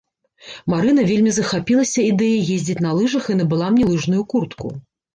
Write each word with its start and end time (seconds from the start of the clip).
Марына 0.73 1.03
вельмі 1.09 1.31
захапілася 1.35 2.07
ідэяй 2.09 2.41
ездзіць 2.57 2.79
на 2.89 2.97
лыжах 3.03 3.25
і 3.31 3.39
набыла 3.39 3.73
мне 3.79 3.85
лыжную 3.95 4.23
куртку. 4.37 4.79